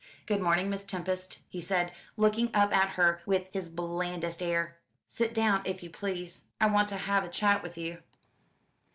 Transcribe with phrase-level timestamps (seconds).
[0.25, 5.31] "Good morning, Miss Tempest," he said, looking up at her with his blandest air; "sit
[5.31, 6.47] down, if you please.
[6.59, 8.01] I want to have a chat with you."